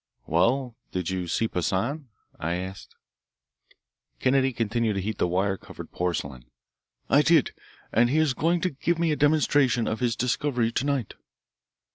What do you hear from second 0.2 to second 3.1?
"Well, did you see Poissan?" I asked.